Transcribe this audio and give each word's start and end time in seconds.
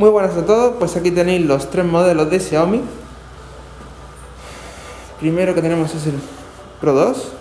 Muy 0.00 0.08
buenas 0.08 0.34
a 0.34 0.46
todos, 0.46 0.76
pues 0.78 0.96
aquí 0.96 1.10
tenéis 1.10 1.44
los 1.44 1.68
tres 1.68 1.84
modelos 1.84 2.30
de 2.30 2.40
Xiaomi. 2.40 2.80
Primero 5.20 5.54
que 5.54 5.60
tenemos 5.60 5.94
es 5.94 6.06
el 6.06 6.14
Pro 6.80 6.94
2, 6.94 7.32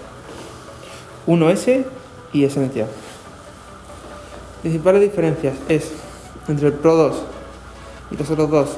1S 1.25 1.85
y 2.33 2.43
Essential. 2.43 2.89
Principales 4.61 5.01
diferencias 5.03 5.55
es 5.69 5.93
entre 6.49 6.67
el 6.67 6.73
Pro 6.73 6.97
2 6.97 7.15
y 8.11 8.17
los 8.17 8.29
otros 8.29 8.51
dos 8.51 8.69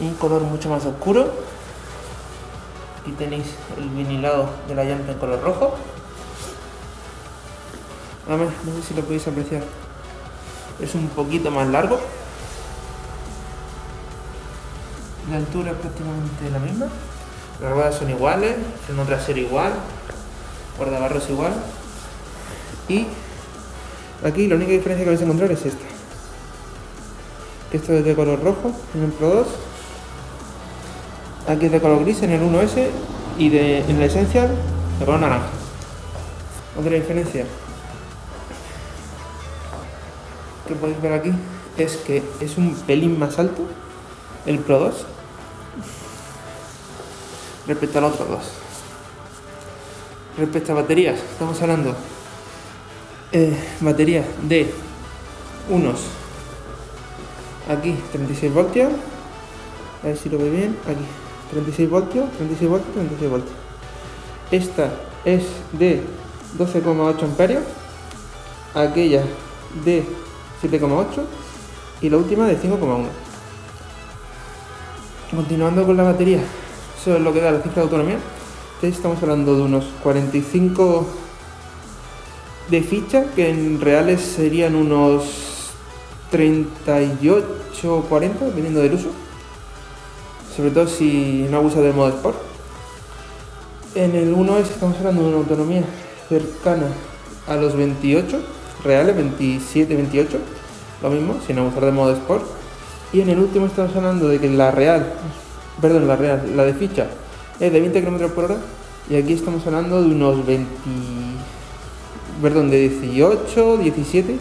un 0.00 0.14
color 0.14 0.40
mucho 0.40 0.70
más 0.70 0.86
oscuro. 0.86 1.30
Aquí 3.02 3.10
tenéis 3.18 3.48
el 3.76 3.90
vinilado 3.90 4.48
de 4.66 4.74
la 4.74 4.84
llanta 4.84 5.12
en 5.12 5.18
color 5.18 5.42
rojo. 5.42 5.74
Además, 8.26 8.48
no 8.64 8.72
sé 8.76 8.82
si 8.88 8.94
lo 8.94 9.02
podéis 9.02 9.28
apreciar. 9.28 9.62
Es 10.80 10.94
un 10.94 11.08
poquito 11.08 11.50
más 11.50 11.68
largo. 11.68 12.00
La 15.30 15.36
altura 15.36 15.72
es 15.72 15.76
prácticamente 15.76 16.50
la 16.50 16.58
misma. 16.58 16.86
Las 17.60 17.72
ruedas 17.72 17.94
son 17.96 18.08
iguales, 18.08 18.56
freno 18.86 19.04
trasero 19.04 19.38
igual, 19.38 19.72
guardabarros 20.78 21.28
igual. 21.28 21.52
Y 22.88 23.06
aquí 24.24 24.46
la 24.46 24.54
única 24.54 24.72
diferencia 24.72 25.04
que 25.04 25.10
vais 25.10 25.20
a 25.20 25.24
encontrar 25.24 25.52
es 25.52 25.66
esta. 25.66 25.84
Esto 27.72 27.92
es 27.92 28.04
de 28.04 28.14
color 28.14 28.42
rojo 28.42 28.72
en 28.94 29.04
el 29.04 29.10
Pro 29.10 29.28
2. 29.28 29.46
Aquí 31.48 31.66
es 31.66 31.72
de 31.72 31.80
color 31.80 32.04
gris 32.04 32.22
en 32.22 32.30
el 32.30 32.40
1S 32.40 32.88
y 33.36 33.50
de, 33.50 33.80
en 33.80 33.98
la 33.98 34.06
Essential 34.06 34.48
de 34.98 35.04
color 35.04 35.20
naranja. 35.20 35.48
Otra 36.78 36.92
diferencia 36.92 37.44
que 40.66 40.74
podéis 40.74 41.02
ver 41.02 41.12
aquí 41.12 41.32
es 41.76 41.96
que 41.98 42.22
es 42.40 42.56
un 42.56 42.74
pelín 42.86 43.18
más 43.18 43.38
alto 43.38 43.66
el 44.46 44.58
Pro 44.60 44.78
2 44.78 45.06
respecto 47.68 47.98
al 47.98 48.04
otro 48.04 48.24
2. 48.24 48.38
Respecto 50.38 50.72
a 50.72 50.76
baterías, 50.76 51.20
estamos 51.20 51.60
hablando 51.60 51.94
eh, 53.32 53.54
baterías 53.80 54.24
de 54.42 54.72
unos 55.68 56.00
aquí 57.68 57.94
36 58.12 58.54
voltios, 58.54 58.92
a 60.02 60.06
ver 60.06 60.16
si 60.16 60.30
lo 60.30 60.38
ve 60.38 60.48
bien, 60.48 60.76
aquí 60.84 61.04
36 61.50 61.90
voltios, 61.90 62.30
36 62.32 62.70
voltios, 62.70 62.94
36 62.94 63.30
voltios. 63.30 63.56
Esta 64.50 64.90
es 65.24 65.44
de 65.72 66.02
12,8 66.56 67.22
amperios, 67.24 67.64
aquella 68.74 69.22
de 69.84 70.04
7,8 70.62 71.22
y 72.00 72.08
la 72.08 72.16
última 72.16 72.46
de 72.46 72.58
5,1. 72.58 73.06
Continuando 75.30 75.84
con 75.84 75.96
la 75.96 76.04
batería, 76.04 76.40
eso 77.00 77.16
es 77.16 77.22
lo 77.22 77.32
que 77.32 77.40
da 77.40 77.52
la 77.52 77.60
cifra 77.60 77.76
de 77.76 77.82
autonomía. 77.82 78.18
Estamos 78.82 79.22
hablando 79.22 79.56
de 79.56 79.62
unos 79.62 79.84
45 80.02 81.06
de 82.70 82.82
ficha, 82.82 83.24
que 83.34 83.50
en 83.50 83.80
reales 83.80 84.20
serían 84.20 84.74
unos 84.74 85.72
38 86.30 87.96
o 87.96 88.02
40, 88.02 88.44
dependiendo 88.46 88.80
del 88.80 88.94
uso. 88.94 89.10
Sobre 90.56 90.70
todo 90.70 90.88
si 90.88 91.46
no 91.50 91.58
abusa 91.58 91.80
del 91.80 91.94
modo 91.94 92.08
Sport. 92.08 92.36
En 93.94 94.14
el 94.14 94.34
1S 94.34 94.62
estamos 94.62 94.96
hablando 94.98 95.22
de 95.22 95.28
una 95.28 95.38
autonomía 95.38 95.84
cercana 96.28 96.88
a 97.46 97.56
los 97.56 97.76
28 97.76 98.40
reales, 98.84 99.16
27, 99.16 99.94
28, 99.94 100.38
lo 101.02 101.10
mismo, 101.10 101.36
sin 101.46 101.58
abusar 101.58 101.84
del 101.84 101.94
modo 101.94 102.12
Sport. 102.12 102.44
Y 103.12 103.20
en 103.20 103.30
el 103.30 103.38
último 103.38 103.66
estamos 103.66 103.94
hablando 103.96 104.28
de 104.28 104.38
que 104.38 104.50
la 104.50 104.70
real 104.70 105.12
perdón, 105.80 106.08
la 106.08 106.16
real, 106.16 106.42
la 106.56 106.64
de 106.64 106.74
ficha 106.74 107.06
es 107.60 107.72
de 107.72 107.80
20 107.80 108.02
km 108.02 108.28
por 108.30 108.44
hora 108.44 108.56
y 109.10 109.16
aquí 109.16 109.32
estamos 109.32 109.66
hablando 109.66 110.02
de 110.02 110.10
unos 110.10 110.44
20, 110.46 110.66
perdón, 112.42 112.70
de 112.70 112.88
18, 112.88 113.78
17, 113.78 114.36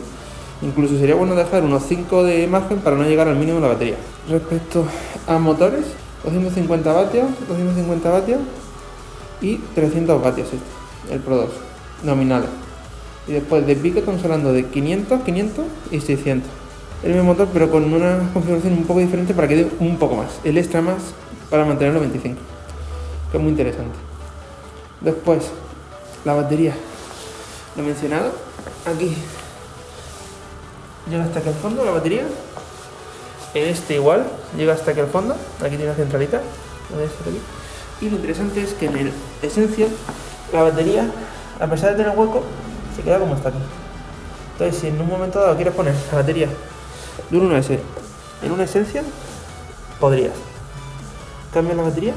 incluso 0.62 0.98
sería 0.98 1.16
bueno 1.16 1.36
dejar 1.36 1.64
unos 1.64 1.84
5 1.88 2.24
de 2.24 2.48
margen 2.48 2.80
para 2.80 2.96
no 2.96 3.04
llegar 3.04 3.28
al 3.28 3.38
mínimo 3.38 3.58
de 3.58 3.62
la 3.62 3.74
batería. 3.74 3.96
Respecto 4.30 4.86
a 5.26 5.38
motores, 5.40 5.86
250 6.26 6.92
vatios, 6.92 7.28
250 7.48 8.10
vatios 8.10 8.40
y 9.42 9.58
300 9.76 10.22
vatios 10.22 10.48
este, 10.48 11.14
el 11.14 11.22
Pro 11.22 11.38
2, 11.38 11.50
nominales. 12.04 12.50
Y 13.28 13.34
después 13.34 13.66
de 13.66 13.76
pico 13.76 14.00
estamos 14.00 14.24
hablando 14.24 14.52
de 14.52 14.66
500, 14.66 15.22
500 15.22 15.66
y 15.92 16.00
600 16.02 16.50
el 17.04 17.14
mismo 17.14 17.26
motor 17.26 17.48
pero 17.54 17.70
con 17.70 17.94
una 17.94 18.30
configuración 18.34 18.74
un 18.74 18.84
poco 18.86 19.00
diferente 19.00 19.34
para 19.34 19.48
que 19.48 19.56
dé 19.56 19.68
un 19.80 19.98
poco 19.98 20.16
más, 20.16 20.40
el 20.44 20.58
extra 20.58 20.82
más 20.82 20.98
para 21.50 21.66
mantenerlo 21.66 22.00
25, 22.00 22.40
que 23.32 23.38
es 23.38 23.44
muy 23.44 23.52
interesante. 23.52 23.98
Después, 25.02 25.50
la 26.26 26.34
batería, 26.34 26.74
lo 27.76 27.84
he 27.84 27.86
mencionado, 27.86 28.32
aquí. 28.86 29.16
Llega 31.10 31.24
hasta 31.24 31.40
aquí 31.40 31.50
al 31.50 31.56
fondo 31.56 31.86
la 31.86 31.92
batería, 31.92 32.24
en 33.54 33.68
este 33.70 33.96
igual, 33.96 34.26
llega 34.58 34.74
hasta 34.74 34.92
aquí 34.92 35.00
al 35.00 35.08
fondo, 35.08 35.36
aquí 35.60 35.70
tiene 35.70 35.86
una 35.86 35.96
centralita, 35.96 36.42
y 38.02 38.10
lo 38.10 38.18
interesante 38.18 38.62
es 38.62 38.74
que 38.74 38.88
en 38.88 38.98
el 38.98 39.12
Essential 39.42 39.90
la 40.52 40.64
batería, 40.64 41.10
a 41.60 41.68
pesar 41.68 41.92
de 41.92 42.04
tener 42.04 42.18
hueco, 42.18 42.44
se 42.96 43.02
queda 43.02 43.20
como 43.20 43.36
está 43.36 43.50
aquí. 43.50 43.58
Entonces, 44.54 44.82
si 44.82 44.88
en 44.88 45.00
un 45.00 45.08
momento 45.08 45.40
dado 45.40 45.56
quieres 45.56 45.74
poner 45.74 45.94
la 46.12 46.18
batería 46.18 46.50
de 47.30 47.38
un 47.38 47.52
1S 47.52 47.80
en 48.44 48.52
una 48.52 48.64
esencia, 48.64 49.04
podrías 50.00 50.34
cambiar 51.54 51.78
la 51.78 51.84
batería 51.84 52.14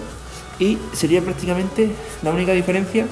y 0.58 0.78
sería 0.92 1.22
prácticamente 1.22 1.90
la 2.22 2.30
única 2.30 2.52
diferencia 2.52 3.06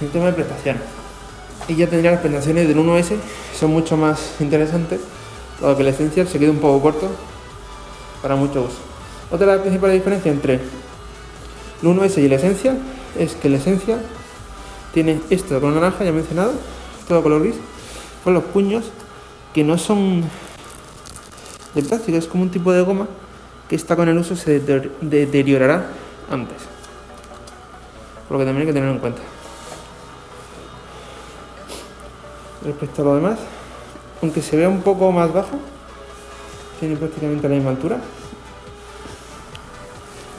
en 0.00 0.08
tema 0.08 0.26
de 0.26 0.32
prestaciones. 0.32 0.82
Y 1.68 1.76
ya 1.76 1.86
tendría 1.86 2.12
las 2.12 2.20
prestaciones 2.20 2.66
del 2.66 2.78
1S, 2.78 3.16
son 3.58 3.70
mucho 3.70 3.96
más 3.96 4.36
interesantes, 4.40 5.00
dado 5.60 5.76
que 5.76 5.82
el 5.82 5.88
Essential 5.88 6.26
se 6.26 6.38
queda 6.38 6.50
un 6.50 6.58
poco 6.58 6.80
corto 6.80 7.10
para 8.22 8.34
mucho 8.34 8.62
uso. 8.62 8.78
Otra 9.30 9.46
de 9.46 9.52
las 9.52 9.60
principales 9.60 9.96
diferencias 9.96 10.34
entre 10.34 10.54
el 10.54 11.88
1S 11.88 12.20
y 12.22 12.26
el 12.26 12.32
Essential 12.32 12.78
es 13.18 13.34
que 13.34 13.48
el 13.48 13.54
Essential 13.54 14.00
tiene 14.92 15.20
esto 15.30 15.54
de 15.54 15.60
color 15.60 15.74
naranja, 15.74 16.04
ya 16.04 16.12
mencionado, 16.12 16.52
todo 17.06 17.22
color 17.22 17.42
gris, 17.42 17.56
con 18.24 18.34
los 18.34 18.44
puños 18.44 18.86
que 19.54 19.62
no 19.62 19.78
son 19.78 20.22
de 21.74 21.82
plástico, 21.82 22.18
es 22.18 22.26
como 22.26 22.42
un 22.44 22.50
tipo 22.50 22.72
de 22.72 22.82
goma 22.82 23.06
que 23.70 23.76
está 23.76 23.94
con 23.94 24.08
el 24.08 24.18
uso 24.18 24.34
se 24.34 24.58
deteriorará 25.00 25.86
antes. 26.28 26.56
Lo 28.28 28.36
que 28.36 28.44
también 28.44 28.62
hay 28.62 28.66
que 28.66 28.72
tenerlo 28.72 28.96
en 28.96 28.98
cuenta. 28.98 29.22
Respecto 32.64 33.02
a 33.02 33.04
lo 33.04 33.14
demás, 33.14 33.38
aunque 34.22 34.42
se 34.42 34.56
vea 34.56 34.68
un 34.68 34.82
poco 34.82 35.12
más 35.12 35.32
bajo, 35.32 35.56
tiene 36.80 36.96
prácticamente 36.96 37.48
la 37.48 37.54
misma 37.54 37.70
altura. 37.70 38.00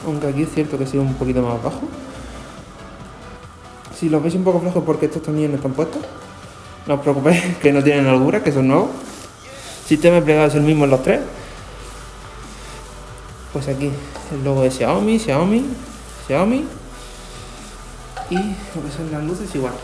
Aunque 0.04 0.26
aquí 0.26 0.42
es 0.42 0.52
cierto 0.52 0.76
que 0.76 0.86
sea 0.86 1.00
un 1.00 1.14
poquito 1.14 1.40
más 1.40 1.62
bajo. 1.62 1.80
Si 3.98 4.10
lo 4.10 4.20
veis 4.20 4.34
un 4.34 4.44
poco 4.44 4.60
flojo 4.60 4.84
porque 4.84 5.06
estos 5.06 5.22
también 5.22 5.54
están 5.54 5.72
puestos, 5.72 6.02
no 6.86 6.94
os 6.96 7.00
preocupéis 7.00 7.56
que 7.62 7.72
no 7.72 7.82
tienen 7.82 8.06
holgura, 8.08 8.42
que 8.42 8.52
son 8.52 8.68
nuevos. 8.68 8.90
Sistema 9.86 10.16
de 10.16 10.22
plegado 10.22 10.48
es 10.48 10.54
el 10.54 10.62
mismo 10.64 10.84
en 10.84 10.90
los 10.90 11.02
tres. 11.02 11.20
Pues 13.52 13.68
aquí 13.68 13.90
el 14.32 14.44
logo 14.44 14.62
de 14.62 14.70
Xiaomi, 14.70 15.18
Xiaomi, 15.18 15.64
Xiaomi. 16.26 16.64
Y 18.30 18.36
lo 18.36 18.82
que 18.82 18.90
son 18.96 19.10
las 19.12 19.22
luces 19.24 19.54
igual. 19.54 19.74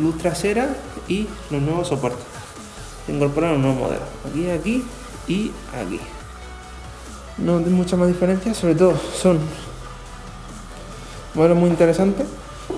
Luz 0.00 0.16
trasera 0.18 0.74
y 1.06 1.26
los 1.50 1.60
nuevos 1.60 1.88
soportes. 1.88 2.24
Se 3.04 3.12
incorporan 3.12 3.56
un 3.56 3.62
nuevo 3.62 3.80
modelo. 3.80 4.02
Aquí, 4.28 4.48
aquí 4.48 4.84
y 5.28 5.50
aquí. 5.74 6.00
No 7.38 7.58
hay 7.58 7.64
mucha 7.64 7.96
más 7.96 8.08
diferencia, 8.08 8.54
sobre 8.54 8.74
todo 8.74 8.94
son 9.20 9.38
modelos 11.34 11.58
muy 11.58 11.70
interesantes. 11.70 12.26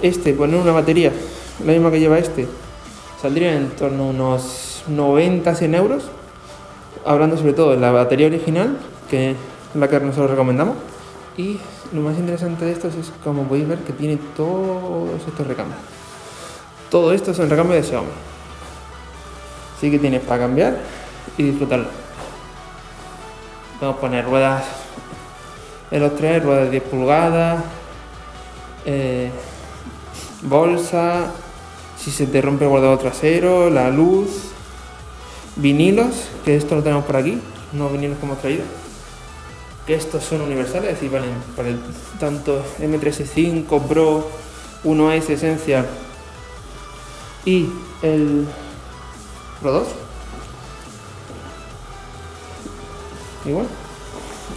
Este, 0.02 0.32
poner 0.32 0.60
una 0.60 0.72
batería, 0.72 1.12
la 1.64 1.72
misma 1.72 1.90
que 1.90 2.00
lleva 2.00 2.18
este, 2.18 2.48
saldría 3.20 3.54
en 3.54 3.70
torno 3.70 4.04
a 4.04 4.06
unos 4.06 4.82
90-100 4.90 5.76
euros. 5.76 6.04
Hablando 7.04 7.36
sobre 7.36 7.52
todo 7.52 7.70
de 7.72 7.76
la 7.76 7.90
batería 7.90 8.26
original, 8.26 8.78
que 9.10 9.36
la 9.74 9.88
que 9.88 10.00
nosotros 10.00 10.30
recomendamos. 10.30 10.76
Y 11.36 11.58
lo 11.92 12.00
más 12.00 12.16
interesante 12.16 12.64
de 12.64 12.72
estos 12.72 12.94
es, 12.94 13.12
como 13.22 13.44
podéis 13.44 13.68
ver, 13.68 13.78
que 13.80 13.92
tiene 13.92 14.18
todos 14.36 15.20
estos 15.26 15.46
recambios. 15.46 15.78
Todo 16.90 17.12
esto 17.12 17.32
es 17.32 17.38
el 17.40 17.50
recambio 17.50 17.74
de 17.74 17.82
Xiaomi. 17.82 18.08
Así 19.76 19.90
que 19.90 19.98
tienes 19.98 20.22
para 20.22 20.42
cambiar 20.42 20.78
y 21.36 21.42
disfrutarlo. 21.42 21.86
Podemos 23.80 24.00
poner 24.00 24.24
ruedas 24.24 24.64
en 25.90 26.00
los 26.00 26.14
tres, 26.16 26.42
ruedas 26.42 26.64
de 26.64 26.70
10 26.70 26.82
pulgadas, 26.84 27.64
eh, 28.86 29.30
bolsa, 30.42 31.32
si 31.98 32.10
se 32.10 32.26
te 32.26 32.40
rompe 32.40 32.64
el 32.64 32.70
guardado 32.70 32.98
trasero, 32.98 33.70
la 33.70 33.90
luz, 33.90 34.28
vinilos, 35.56 36.28
que 36.44 36.56
esto 36.56 36.74
lo 36.74 36.82
tenemos 36.82 37.04
por 37.04 37.16
aquí, 37.16 37.40
unos 37.72 37.92
vinilos 37.92 38.18
que 38.18 38.26
hemos 38.26 38.38
traído. 38.38 38.83
Que 39.86 39.94
estos 39.94 40.24
son 40.24 40.40
universales, 40.40 40.90
es 40.90 40.94
decir, 40.94 41.10
valen 41.10 41.34
para 41.56 41.68
el 41.68 41.78
tanto 42.18 42.64
M365 42.80 43.82
Pro, 43.86 44.30
1S 44.84 45.30
Essential 45.30 45.86
y 47.44 47.68
el 48.02 48.46
Pro 49.60 49.72
2. 49.72 49.88
Igual. 53.46 53.66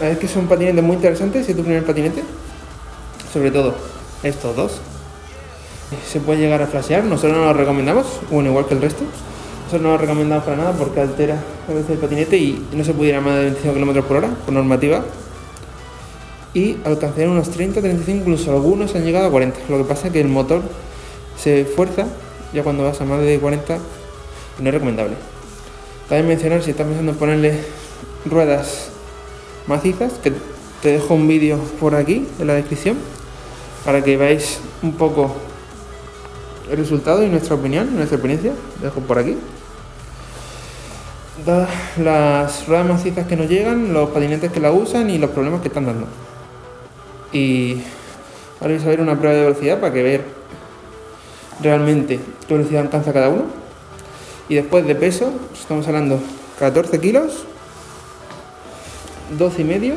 Es 0.01 0.18
que 0.18 0.27
son 0.27 0.47
patinetes 0.47 0.83
muy 0.83 0.95
interesantes, 0.95 1.45
si 1.45 1.51
es 1.51 1.57
tu 1.57 1.63
primer 1.63 1.85
patinete. 1.85 2.24
Sobre 3.33 3.51
todo 3.51 3.75
estos 4.24 4.56
dos. 4.56 4.79
Se 6.09 6.19
puede 6.19 6.39
llegar 6.39 6.62
a 6.62 6.68
flashear, 6.68 7.03
nosotros 7.03 7.38
no 7.38 7.45
lo 7.45 7.53
recomendamos, 7.53 8.06
bueno, 8.29 8.50
igual 8.50 8.65
que 8.65 8.74
el 8.74 8.81
resto. 8.81 9.03
Nosotros 9.68 9.84
no 9.84 9.92
lo 9.92 9.98
recomendamos 9.98 10.46
para 10.46 10.56
nada 10.56 10.72
porque 10.72 11.02
altera 11.02 11.44
a 11.68 11.74
veces 11.74 11.90
el 11.90 11.98
patinete 11.98 12.38
y 12.38 12.66
no 12.72 12.86
se 12.86 12.94
puede 12.94 13.10
ir 13.10 13.16
a 13.16 13.19
más 13.19 13.36
de 13.36 13.42
25 13.42 13.74
km 13.74 14.02
por 14.02 14.16
hora 14.16 14.30
por 14.46 14.54
normativa. 14.54 15.04
Y 16.54 16.78
alcanzarían 16.86 17.31
unos 17.31 17.50
30, 17.50 17.81
35, 17.81 18.18
incluso 18.22 18.54
algunos 18.54 18.96
han 18.96 19.04
llegado 19.04 19.28
a 19.28 19.30
40. 19.30 19.60
Lo 19.68 19.80
que 19.80 19.84
pasa 19.84 20.08
es 20.08 20.14
que 20.14 20.22
el 20.22 20.30
motor 20.30 20.62
se 21.38 21.66
fuerza 21.66 22.08
ya 22.54 22.64
cuando 22.64 22.86
vas 22.86 23.02
a 23.02 23.04
más 23.04 23.19
de 23.19 23.38
40 23.40 23.78
y 24.58 24.64
no 24.64 24.69
es 24.69 24.74
recomendable. 24.74 25.16
También 26.08 26.30
mencionar 26.30 26.63
si 26.63 26.72
estás 26.72 26.88
pensando 26.88 27.12
en 27.12 27.18
ponerle 27.18 27.60
ruedas 28.24 28.88
macizas, 29.68 30.13
que 30.13 30.31
te 30.81 30.94
dejo 30.94 31.13
un 31.13 31.28
vídeo 31.28 31.60
por 31.81 31.94
aquí 31.96 32.25
en 32.40 32.48
la 32.48 32.54
descripción 32.54 32.96
para 33.84 34.02
que 34.02 34.16
veáis 34.16 34.62
un 34.81 34.94
poco 34.94 35.36
el 36.72 36.78
resultado 36.78 37.22
y 37.22 37.28
nuestra 37.28 37.56
opinión, 37.56 37.94
nuestra 37.98 38.16
experiencia. 38.16 38.54
Dejo 38.81 39.02
por 39.02 39.20
aquí. 39.20 39.36
Las 41.45 42.68
ruedas 42.68 42.88
macizas 42.88 43.28
que 43.28 43.36
nos 43.36 43.48
llegan, 43.48 43.94
los 43.94 44.10
patinetes 44.10 44.51
que 44.51 44.60
la 44.60 44.72
usan 44.72 45.10
y 45.10 45.18
los 45.18 45.30
problemas 45.31 45.62
que 45.62 45.68
están 45.68 45.86
dando. 45.86 46.07
Y 47.31 47.81
ahora 48.60 48.74
vais 48.74 48.86
a 48.86 48.89
ver 48.89 49.01
una 49.01 49.18
prueba 49.18 49.36
de 49.36 49.44
velocidad 49.44 49.80
para 49.80 49.94
que 49.94 50.04
ver 50.04 50.24
realmente 51.62 52.19
qué 52.48 52.54
velocidad 52.54 52.81
alcanza 52.81 53.13
cada 53.13 53.30
uno. 53.30 53.45
Y 54.50 54.56
después 54.56 54.86
de 54.88 54.95
peso, 54.95 55.31
estamos 55.54 55.88
hablando 55.88 56.19
14 56.60 57.00
kilos, 57.00 57.44
12 59.38 59.62
y 59.62 59.66
medio 59.66 59.95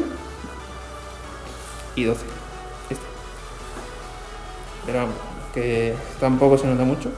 y 1.95 2.05
12. 2.05 2.21
Este. 2.91 3.05
Pero 4.87 5.07
que 5.55 5.95
tampoco 6.19 6.59
se 6.59 6.67
nota 6.67 6.85
mucho. 6.85 7.11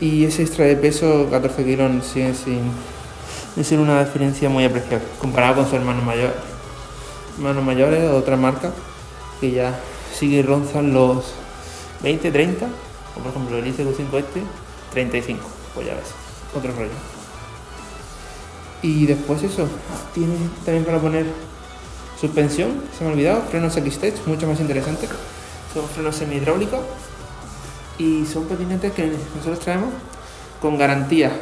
Y 0.00 0.24
ese 0.24 0.42
extra 0.42 0.64
de 0.64 0.76
peso, 0.76 1.28
14 1.30 1.64
kilos, 1.64 2.06
sigue 2.06 2.34
sin, 2.34 2.70
sin 3.62 3.80
una 3.80 4.04
diferencia 4.04 4.48
muy 4.48 4.64
apreciable 4.64 5.06
comparado 5.20 5.56
con 5.56 5.70
su 5.70 5.76
hermano 5.76 6.02
mayor. 6.02 6.32
Hermanos 7.36 7.64
mayores 7.64 8.04
o 8.04 8.16
otra 8.16 8.36
marca 8.36 8.72
que 9.40 9.52
ya 9.52 9.78
sigue 10.12 10.42
ronzan 10.42 10.92
los 10.92 11.32
20, 12.02 12.30
30, 12.30 12.66
o 12.66 13.20
por 13.20 13.30
ejemplo 13.30 13.58
el 13.58 13.66
ICQ5 13.66 14.18
este, 14.18 14.42
35, 14.92 15.40
pues 15.74 15.86
ya 15.86 15.94
ves, 15.94 16.06
otro 16.56 16.72
rollo. 16.72 16.90
Y 18.82 19.06
después 19.06 19.42
eso, 19.42 19.68
tiene 20.14 20.34
también 20.64 20.84
para 20.84 20.98
poner 20.98 21.26
suspensión, 22.20 22.82
se 22.96 23.04
me 23.04 23.10
ha 23.10 23.12
olvidado, 23.12 23.42
frenos 23.50 23.76
X-Tech, 23.76 24.14
mucho 24.26 24.46
más 24.46 24.60
interesante. 24.60 25.08
Son 25.74 25.86
frenos 25.88 26.16
semi-hidráulicos 26.16 26.80
y 27.98 28.24
son 28.26 28.44
patinetes 28.44 28.92
que 28.92 29.12
nosotros 29.36 29.60
traemos 29.60 29.90
con 30.60 30.78
garantía 30.78 31.32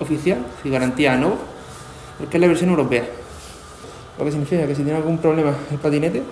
oficial, 0.00 0.38
y 0.62 0.70
garantía 0.70 1.16
no, 1.16 1.34
porque 2.18 2.36
es 2.36 2.40
la 2.40 2.46
versión 2.46 2.70
europea. 2.70 3.04
Lo 4.18 4.24
que 4.24 4.30
significa 4.30 4.66
que 4.66 4.74
si 4.74 4.82
tiene 4.82 4.98
algún 4.98 5.18
problema 5.18 5.54
el 5.70 5.78
patinete, 5.78 6.22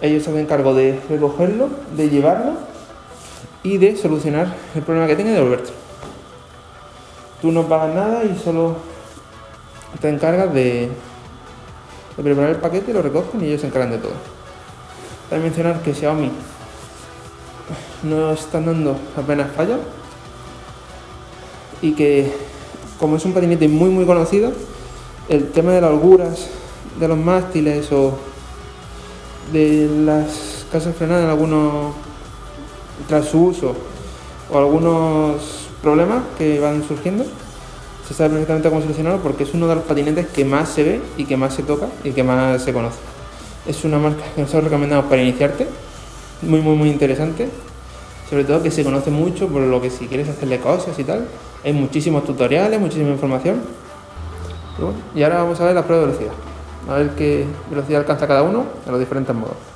ellos 0.00 0.22
se 0.22 0.30
hacen 0.30 0.46
cargo 0.46 0.74
de 0.74 1.00
recogerlo, 1.08 1.68
de 1.96 2.10
llevarlo 2.10 2.54
y 3.62 3.78
de 3.78 3.96
solucionar 3.96 4.54
el 4.74 4.82
problema 4.82 5.06
que 5.06 5.16
tenga 5.16 5.30
y 5.30 5.34
devolverte. 5.34 5.70
Tú 7.40 7.52
no 7.52 7.62
pagas 7.64 7.94
nada 7.94 8.24
y 8.24 8.36
solo 8.38 8.76
te 10.00 10.08
encargas 10.08 10.52
de, 10.52 10.90
preparar 12.16 12.50
el 12.50 12.56
paquete, 12.56 12.92
lo 12.92 13.02
recogen 13.02 13.42
y 13.42 13.46
ellos 13.46 13.60
se 13.60 13.68
encargan 13.68 13.92
de 13.92 13.98
todo. 13.98 14.12
También 15.30 15.52
mencionar 15.52 15.82
que 15.82 15.94
Xiaomi 15.94 16.30
no 18.02 18.32
están 18.32 18.66
dando 18.66 18.96
apenas 19.16 19.50
fallas 19.52 19.78
y 21.80 21.92
que 21.92 22.32
como 22.98 23.16
es 23.16 23.24
un 23.24 23.32
patinete 23.32 23.68
muy 23.68 23.90
muy 23.90 24.04
conocido, 24.04 24.52
el 25.28 25.50
tema 25.50 25.72
de 25.72 25.80
las 25.80 25.90
holguras 25.90 26.48
de 26.98 27.08
los 27.08 27.18
mástiles 27.18 27.90
o 27.92 28.12
de 29.52 29.88
las 30.04 30.66
casas 30.70 30.94
frenadas 30.96 31.24
en 31.24 31.30
algunos 31.30 31.94
tras 33.08 33.26
su 33.26 33.46
uso 33.46 33.74
o 34.50 34.58
algunos 34.58 35.68
problemas 35.82 36.22
que 36.38 36.60
van 36.60 36.86
surgiendo 36.86 37.24
se 38.06 38.14
sabe 38.14 38.30
perfectamente 38.30 38.68
cómo 38.68 38.82
solucionarlo 38.82 39.22
porque 39.22 39.44
es 39.44 39.54
uno 39.54 39.68
de 39.68 39.76
los 39.76 39.84
patinetes 39.84 40.26
que 40.28 40.44
más 40.44 40.68
se 40.68 40.82
ve 40.82 41.00
y 41.16 41.24
que 41.24 41.36
más 41.36 41.54
se 41.54 41.62
toca 41.62 41.88
y 42.04 42.10
que 42.10 42.22
más 42.22 42.62
se 42.62 42.72
conoce. 42.72 42.98
Es 43.66 43.84
una 43.84 43.98
marca 43.98 44.22
que 44.34 44.40
nosotros 44.40 44.64
recomendamos 44.64 45.06
para 45.06 45.22
iniciarte, 45.22 45.66
muy 46.42 46.60
muy 46.60 46.76
muy 46.76 46.90
interesante, 46.90 47.48
sobre 48.28 48.44
todo 48.44 48.62
que 48.62 48.70
se 48.70 48.82
conoce 48.82 49.10
mucho 49.10 49.48
por 49.48 49.62
lo 49.62 49.80
que 49.80 49.90
si 49.90 50.08
quieres 50.08 50.28
hacerle 50.28 50.58
cosas 50.58 50.98
y 50.98 51.04
tal, 51.04 51.28
hay 51.64 51.72
muchísimos 51.72 52.24
tutoriales, 52.24 52.80
muchísima 52.80 53.10
información. 53.10 53.60
Y, 55.14 55.22
ahora 55.22 55.42
vamos 55.42 55.60
a 55.60 55.64
ver 55.64 55.74
la 55.74 55.84
prueba 55.84 56.02
de 56.02 56.12
velocidad, 56.12 56.32
a 56.88 56.94
ver 56.94 57.10
qué 57.10 57.46
velocidad 57.70 58.00
alcanza 58.00 58.26
cada 58.26 58.42
uno 58.42 58.64
en 58.84 58.90
los 58.92 59.00
diferentes 59.00 59.34
modos. 59.34 59.71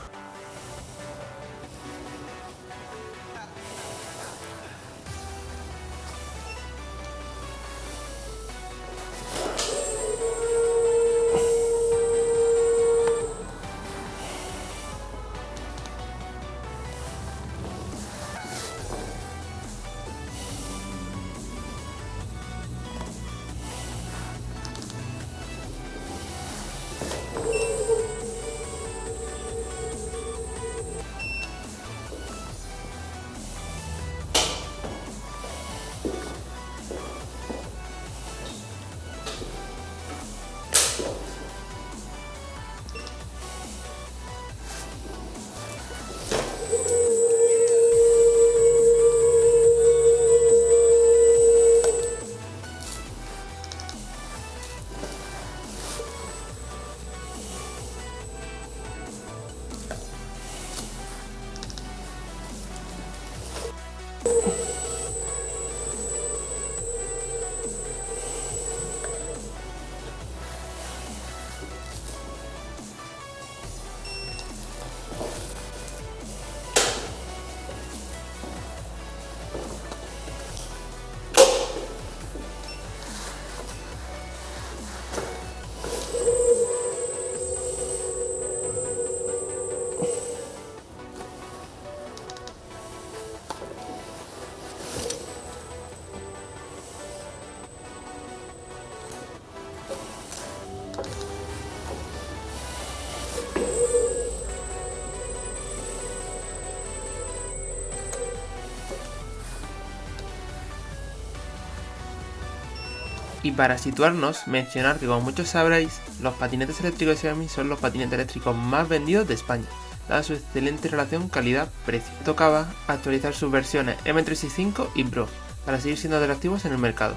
Y 113.47 113.53
para 113.53 113.79
situarnos, 113.79 114.49
mencionar 114.49 114.99
que 114.99 115.07
como 115.07 115.21
muchos 115.21 115.51
sabréis, 115.51 116.01
los 116.21 116.35
patinetes 116.35 116.81
eléctricos 116.81 117.15
de 117.15 117.21
Xiaomi 117.21 117.49
son 117.49 117.69
los 117.69 117.79
patinetes 117.79 118.15
eléctricos 118.15 118.57
más 118.57 118.89
vendidos 118.89 119.29
de 119.29 119.35
España, 119.35 119.67
dada 120.09 120.25
su 120.25 120.33
excelente 120.33 120.89
relación 120.89 121.29
calidad-precio. 121.29 122.13
Tocaba 122.25 122.67
actualizar 122.89 123.35
sus 123.35 123.53
versiones 123.53 123.99
M365 124.05 124.89
y 124.97 125.05
Pro, 125.05 125.29
para 125.65 125.79
seguir 125.79 125.97
siendo 125.97 126.19
atractivos 126.19 126.65
en 126.65 126.73
el 126.73 126.79
mercado. 126.79 127.15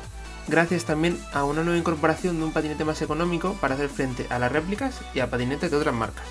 Gracias 0.47 0.85
también 0.85 1.19
a 1.33 1.45
una 1.45 1.63
nueva 1.63 1.79
incorporación 1.79 2.37
de 2.37 2.45
un 2.45 2.53
patinete 2.53 2.85
más 2.85 3.01
económico 3.01 3.53
para 3.59 3.73
hacer 3.73 3.89
frente 3.89 4.27
a 4.29 4.37
las 4.37 4.51
réplicas 4.51 4.99
y 5.15 5.21
a 5.21 5.31
patinetes 5.31 5.71
de 5.71 5.77
otras 5.77 5.95
marcas. 5.95 6.27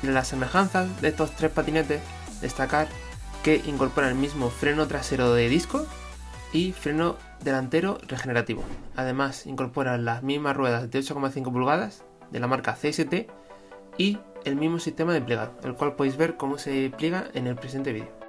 De 0.00 0.12
las 0.12 0.28
semejanzas 0.28 0.88
de 1.02 1.08
estos 1.08 1.36
tres 1.36 1.50
patinetes, 1.50 2.00
destacar 2.40 2.88
que 3.44 3.60
incorpora 3.66 4.08
el 4.08 4.14
mismo 4.14 4.48
freno 4.48 4.86
trasero 4.86 5.34
de 5.34 5.50
disco 5.50 5.86
y 6.52 6.72
freno 6.72 7.16
delantero 7.42 7.98
regenerativo. 8.06 8.62
Además, 8.96 9.46
incorpora 9.46 9.98
las 9.98 10.22
mismas 10.22 10.56
ruedas 10.56 10.90
de 10.90 10.98
8,5 11.00 11.52
pulgadas 11.52 12.04
de 12.30 12.40
la 12.40 12.46
marca 12.46 12.74
CST 12.74 13.28
y 13.98 14.18
el 14.44 14.56
mismo 14.56 14.78
sistema 14.78 15.12
de 15.12 15.22
plegado, 15.22 15.58
el 15.64 15.74
cual 15.74 15.94
podéis 15.94 16.16
ver 16.16 16.36
cómo 16.36 16.58
se 16.58 16.90
pliega 16.96 17.26
en 17.34 17.46
el 17.46 17.56
presente 17.56 17.92
vídeo. 17.92 18.21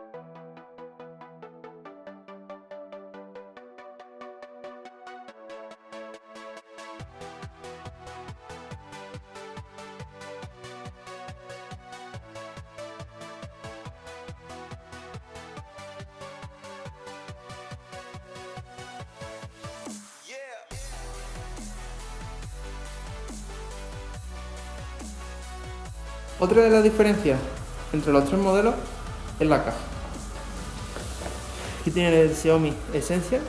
Otra 26.40 26.63
de 26.63 26.70
las 26.70 26.84
diferencias 26.84 27.40
entre 27.94 28.12
los 28.12 28.25
tres 28.25 28.40
modelos 28.40 28.74
es 29.40 29.48
la 29.48 29.63
caja. 29.63 29.78
Aquí 31.80 31.92
tiene 31.92 32.22
el 32.22 32.36
Xiaomi 32.36 32.74
Essential, 32.94 33.42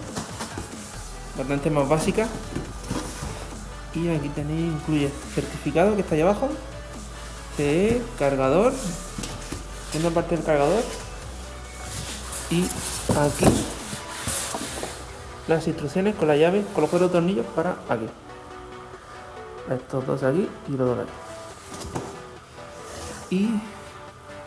bastante 1.37 1.71
más 1.71 1.89
básica. 1.89 2.29
Y 3.95 4.09
aquí 4.09 4.29
tenéis, 4.29 4.73
incluye 4.73 5.11
certificado 5.35 5.95
que 5.95 6.03
está 6.03 6.15
ahí 6.15 6.21
abajo, 6.21 6.49
de 7.57 8.03
cargador, 8.19 8.73
una 9.99 10.11
parte 10.11 10.37
del 10.37 10.45
cargador. 10.45 10.83
Y 12.51 12.65
aquí 13.17 13.47
las 15.49 15.67
instrucciones 15.67 16.17
con 16.17 16.29
la 16.29 16.37
llave, 16.37 16.65
con 16.75 16.83
los 16.83 16.91
cuatro 16.91 17.09
tornillos 17.09 17.47
para 17.57 17.77
aquí. 17.89 18.07
Estos 19.71 20.07
dos 20.07 20.23
aquí 20.23 20.49
y 20.69 20.73
los 20.73 20.87
dos 20.87 20.99
aquí 20.99 21.34
y 23.31 23.49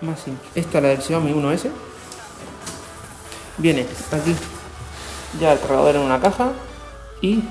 más 0.02 0.20
simple. 0.20 0.48
Esta 0.56 0.78
es 0.78 0.84
la 0.84 0.90
del 0.90 1.02
Xiaomi 1.02 1.32
1S. 1.34 1.70
Viene 3.58 3.88
aquí 4.12 4.36
ya 5.40 5.54
el 5.54 5.60
cargador 5.60 5.96
en 5.96 6.02
una 6.02 6.20
caja 6.20 6.52
y 7.22 7.44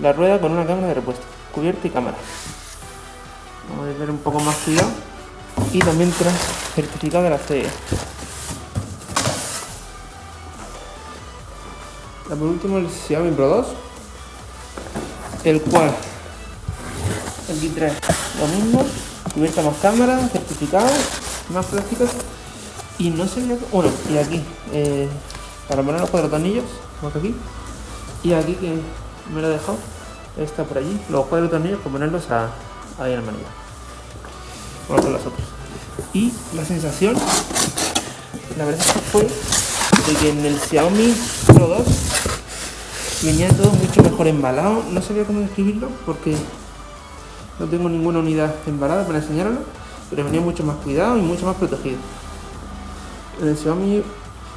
la 0.00 0.12
rueda 0.12 0.40
con 0.40 0.52
una 0.52 0.66
cámara 0.66 0.88
de 0.88 0.94
repuesto, 0.94 1.24
cubierta 1.52 1.86
y 1.86 1.90
cámara. 1.90 2.16
Vamos 3.70 3.94
a 3.94 3.98
ver 3.98 4.10
un 4.10 4.18
poco 4.18 4.40
más 4.40 4.56
cuidado. 4.56 4.90
Y 5.72 5.78
también 5.78 6.10
trae 6.12 6.32
certificado 6.74 7.24
de 7.24 7.30
la 7.30 7.38
CE. 7.38 7.66
por 12.28 12.48
último 12.48 12.78
el 12.78 12.88
Xiaomi 12.90 13.30
Pro 13.32 13.48
2, 13.48 13.66
el 15.44 15.60
cual 15.62 15.94
aquí 17.48 17.68
trae 17.68 17.92
lo 18.40 18.46
mismo, 18.48 18.84
cubierta 19.34 19.62
más 19.62 19.76
cámara, 19.82 20.28
certificado, 20.28 20.88
más 21.52 21.66
plásticos 21.66 22.10
y 22.98 23.10
no 23.10 23.26
sé 23.26 23.42
bueno 23.72 23.90
y 24.08 24.16
aquí 24.16 24.42
eh, 24.72 25.08
para 25.68 25.82
poner 25.82 26.00
los 26.00 26.10
cuatro 26.10 26.30
tornillos 26.30 26.64
como 27.00 27.12
aquí 27.14 27.34
y 28.22 28.32
aquí 28.32 28.54
que 28.54 28.78
me 29.34 29.42
lo 29.42 29.48
he 29.48 29.50
dejado 29.50 29.76
está 30.38 30.64
por 30.64 30.78
allí 30.78 31.00
los 31.10 31.26
cuatro 31.26 31.50
tornillos 31.50 31.80
para 31.80 31.92
ponerlos 31.92 32.30
a, 32.30 32.50
ahí 33.00 33.12
en 33.12 33.18
el 33.18 33.24
manillo 33.24 33.46
vamos 34.88 35.04
con 35.04 35.12
los 35.12 35.22
otros. 35.26 35.46
Y 36.12 36.32
la 36.54 36.64
sensación 36.64 37.16
la 38.56 38.64
verdad 38.64 38.84
fue 39.10 39.22
de 39.22 40.14
que 40.20 40.30
en 40.30 40.44
el 40.44 40.60
Xiaomi 40.60 41.14
Pro 41.46 41.66
2 41.66 41.86
venía 43.22 43.48
todo 43.48 43.70
mucho 43.70 44.02
mejor 44.02 44.28
embalado 44.28 44.84
no 44.90 45.02
sabía 45.02 45.24
cómo 45.24 45.40
describirlo 45.40 45.88
porque 46.06 46.36
no 47.58 47.66
tengo 47.66 47.88
ninguna 47.88 48.18
unidad 48.18 48.54
embalada 48.66 49.06
para 49.06 49.18
enseñarlo, 49.18 49.60
pero 50.10 50.24
venía 50.24 50.40
mucho 50.40 50.64
más 50.64 50.76
cuidado 50.76 51.16
y 51.18 51.22
mucho 51.22 51.46
más 51.46 51.56
protegido. 51.56 51.98
En 53.40 53.48
el 53.48 53.56
Xiaomi 53.56 54.02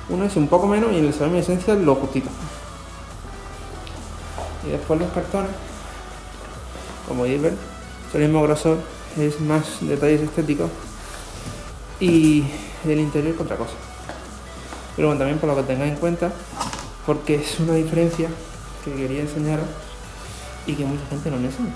1 0.10 0.26
es 0.26 0.36
un 0.36 0.48
poco 0.48 0.68
menos 0.68 0.92
y 0.92 0.98
en 0.98 1.06
el 1.06 1.14
Xiaomi 1.14 1.40
Essential 1.40 1.84
lo 1.84 1.96
justito. 1.96 2.30
Y 4.66 4.72
después 4.72 5.00
los 5.00 5.12
cartones, 5.12 5.52
como 7.08 7.22
podéis 7.22 7.42
ver, 7.42 7.54
son 8.12 8.22
el 8.22 8.28
mismo 8.28 8.44
grosor, 8.44 8.78
es 9.18 9.40
más 9.42 9.64
detalles 9.82 10.22
estéticos 10.22 10.70
y 12.00 12.46
el 12.86 13.00
interior 13.00 13.36
que 13.36 13.44
otra 13.44 13.58
cosa. 13.58 13.74
Pero 14.96 15.10
bueno, 15.10 15.20
también 15.20 15.40
por 15.40 15.50
lo 15.50 15.56
que 15.56 15.64
tengáis 15.64 15.94
en 15.94 16.00
cuenta, 16.00 16.32
porque 17.06 17.36
es 17.36 17.60
una 17.60 17.74
diferencia 17.74 18.30
que 18.84 18.94
quería 18.94 19.22
enseñaros 19.22 19.68
y 20.66 20.74
que 20.74 20.86
mucha 20.86 21.06
gente 21.10 21.30
no 21.30 21.38
enseña 21.38 21.74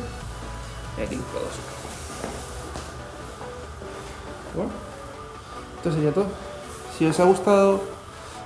y 0.97 1.01
aquí 1.01 1.19
puedo 1.31 1.45
Bueno, 4.55 4.71
esto 5.77 5.91
sería 5.91 6.11
todo. 6.11 6.27
Si 6.97 7.05
os 7.05 7.19
ha 7.19 7.23
gustado 7.23 7.81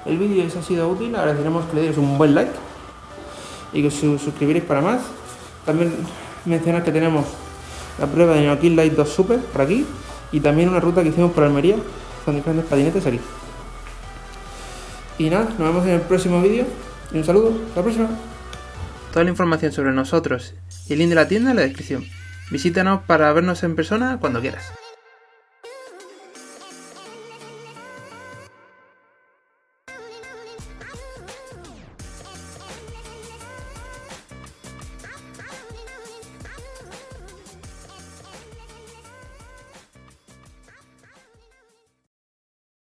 el 0.05 0.17
vídeo 0.17 0.43
y 0.43 0.47
os 0.47 0.55
ha 0.55 0.61
sido 0.61 0.87
útil, 0.89 1.15
agradeceremos 1.15 1.65
que 1.65 1.75
le 1.75 1.81
deis 1.81 1.97
un 1.97 2.17
buen 2.17 2.35
like 2.35 2.51
y 3.73 3.81
que 3.81 3.87
os 3.87 4.21
suscribiréis 4.21 4.65
para 4.65 4.81
más. 4.81 5.01
También 5.65 5.93
mencionar 6.45 6.83
que 6.83 6.91
tenemos 6.91 7.25
la 7.99 8.07
prueba 8.07 8.35
de 8.35 8.41
Neokill 8.41 8.75
Light 8.75 8.93
2 8.93 9.09
Super 9.09 9.39
por 9.39 9.61
aquí 9.61 9.85
y 10.31 10.39
también 10.39 10.69
una 10.69 10.79
ruta 10.79 11.01
que 11.01 11.09
hicimos 11.09 11.31
por 11.31 11.43
Almería 11.43 11.77
con 12.23 12.35
diferentes 12.35 12.69
patinetes 12.69 13.05
aquí. 13.05 13.19
Y 15.17 15.29
nada, 15.29 15.45
nos 15.45 15.57
vemos 15.57 15.85
en 15.85 15.91
el 15.91 16.01
próximo 16.01 16.41
vídeo 16.41 16.65
y 17.11 17.17
un 17.17 17.23
saludo, 17.23 17.49
hasta 17.67 17.79
la 17.79 17.83
próxima. 17.83 18.09
Toda 19.11 19.23
la 19.23 19.31
información 19.31 19.71
sobre 19.71 19.91
nosotros 19.91 20.53
y 20.87 20.93
el 20.93 20.99
link 20.99 21.09
de 21.09 21.15
la 21.15 21.27
tienda 21.27 21.51
en 21.51 21.55
la 21.55 21.61
descripción. 21.63 22.14
Visítanos 22.51 23.01
para 23.07 23.31
vernos 23.33 23.63
en 23.63 23.75
persona 23.75 24.17
cuando 24.19 24.41
quieras. 24.41 24.71